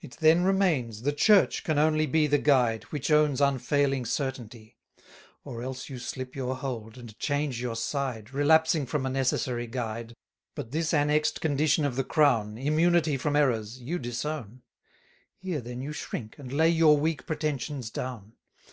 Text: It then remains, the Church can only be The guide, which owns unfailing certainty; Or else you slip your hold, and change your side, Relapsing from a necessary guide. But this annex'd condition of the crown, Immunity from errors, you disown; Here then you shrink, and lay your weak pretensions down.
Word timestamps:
It 0.00 0.16
then 0.18 0.42
remains, 0.42 1.02
the 1.02 1.12
Church 1.12 1.62
can 1.62 1.78
only 1.78 2.04
be 2.04 2.26
The 2.26 2.36
guide, 2.36 2.82
which 2.90 3.12
owns 3.12 3.40
unfailing 3.40 4.06
certainty; 4.06 4.76
Or 5.44 5.62
else 5.62 5.88
you 5.88 6.00
slip 6.00 6.34
your 6.34 6.56
hold, 6.56 6.98
and 6.98 7.16
change 7.20 7.62
your 7.62 7.76
side, 7.76 8.34
Relapsing 8.34 8.86
from 8.86 9.06
a 9.06 9.08
necessary 9.08 9.68
guide. 9.68 10.14
But 10.56 10.72
this 10.72 10.92
annex'd 10.92 11.40
condition 11.40 11.84
of 11.84 11.94
the 11.94 12.02
crown, 12.02 12.58
Immunity 12.58 13.16
from 13.16 13.36
errors, 13.36 13.80
you 13.80 14.00
disown; 14.00 14.62
Here 15.36 15.60
then 15.60 15.80
you 15.80 15.92
shrink, 15.92 16.38
and 16.38 16.52
lay 16.52 16.70
your 16.70 16.96
weak 16.98 17.24
pretensions 17.24 17.88
down. 17.90 18.32